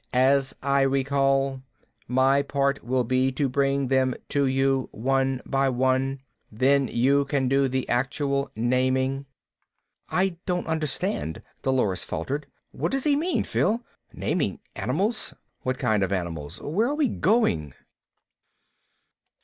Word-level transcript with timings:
"As 0.13 0.55
I 0.63 0.81
recall, 0.81 1.61
my 2.07 2.41
part 2.41 2.83
will 2.83 3.03
be 3.03 3.31
to 3.33 3.47
bring 3.47 3.85
them 3.87 4.15
to 4.29 4.47
you, 4.47 4.89
one 4.91 5.41
by 5.45 5.69
one. 5.69 6.21
Then 6.51 6.87
you 6.87 7.23
can 7.25 7.47
do 7.47 7.67
the 7.67 7.87
actual 7.87 8.49
naming." 8.55 9.27
"I 10.09 10.37
don't 10.47 10.65
understand," 10.65 11.43
Dolores 11.61 12.03
faltered. 12.03 12.47
"What 12.71 12.91
does 12.93 13.03
he 13.03 13.15
mean, 13.15 13.43
Phil? 13.43 13.85
Naming 14.11 14.59
animals. 14.75 15.35
What 15.61 15.77
kind 15.77 16.01
of 16.01 16.11
animals? 16.11 16.59
Where 16.61 16.87
are 16.87 16.95
we 16.95 17.07
going?" 17.07 17.75